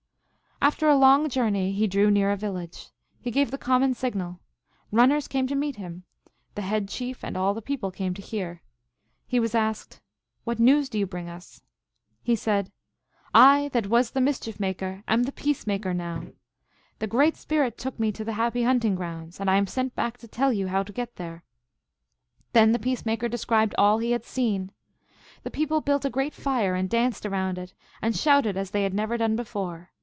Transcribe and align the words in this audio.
After 0.63 0.87
a 0.87 0.95
long 0.95 1.27
journey 1.27 1.71
he 1.71 1.87
drew 1.87 2.11
near 2.11 2.29
a 2.29 2.37
village. 2.37 2.89
He 3.19 3.31
gave 3.31 3.49
the 3.49 3.57
common 3.57 3.95
signal. 3.95 4.41
Runners 4.91 5.27
came 5.27 5.47
to 5.47 5.55
meet 5.55 5.77
him. 5.77 6.03
The 6.53 6.61
head 6.61 6.87
chief 6.87 7.23
and 7.23 7.35
all 7.35 7.55
the 7.55 7.63
people 7.63 7.89
came 7.89 8.13
to 8.13 8.21
hear. 8.21 8.61
He 9.25 9.39
was 9.39 9.55
asked," 9.55 10.01
What 10.43 10.59
news 10.59 10.87
do 10.87 10.99
you 10.99 11.07
bring 11.07 11.27
us?" 11.27 11.63
He 12.21 12.35
said, 12.35 12.71
"I 13.33 13.69
that 13.69 13.87
was 13.87 14.11
the 14.11 14.21
Mischief 14.21 14.59
Maker 14.59 15.03
am 15.07 15.23
the 15.23 15.31
Peace 15.31 15.65
Maker 15.65 15.95
now. 15.95 16.27
The 16.99 17.07
Great 17.07 17.37
Spirit 17.37 17.75
took 17.75 17.99
me 17.99 18.11
to 18.11 18.23
the 18.23 18.33
happy 18.33 18.61
hunting 18.61 18.93
grounds, 18.93 19.39
and 19.39 19.49
I 19.49 19.55
am 19.57 19.65
sent 19.65 19.95
back 19.95 20.19
to 20.19 20.27
tell 20.27 20.53
you 20.53 20.67
how 20.67 20.83
to 20.83 20.93
get 20.93 21.15
there." 21.15 21.43
Then 22.53 22.71
the 22.71 22.77
Peace 22.77 23.03
Maker 23.03 23.27
de 23.27 23.39
scribed 23.39 23.73
all 23.79 23.97
he 23.97 24.11
had 24.11 24.25
seen. 24.25 24.71
The 25.41 25.49
people 25.49 25.81
built 25.81 26.05
a 26.05 26.11
great 26.11 26.35
fire 26.35 26.75
and 26.75 26.87
danced 26.87 27.25
around 27.25 27.57
it, 27.57 27.73
and 27.99 28.15
shouted 28.15 28.57
as 28.57 28.69
they 28.69 28.83
had 28.83 28.93
never 28.93 29.17
done 29.17 29.35
before. 29.35 29.89